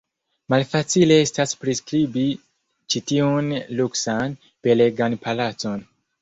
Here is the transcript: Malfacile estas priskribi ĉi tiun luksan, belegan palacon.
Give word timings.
Malfacile 0.51 1.17
estas 1.25 1.51
priskribi 1.65 2.23
ĉi 2.95 3.03
tiun 3.11 3.53
luksan, 3.81 4.35
belegan 4.69 5.19
palacon. 5.29 5.87